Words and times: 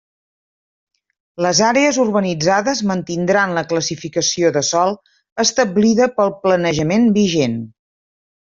Les 1.45 1.59
àrees 1.67 1.99
urbanitzades 2.03 2.81
mantindran 2.93 3.53
la 3.59 3.65
classificació 3.73 4.51
de 4.57 4.67
sòl 4.73 4.97
establida 5.45 6.11
pel 6.19 6.37
planejament 6.47 7.11
vigent. 7.21 7.59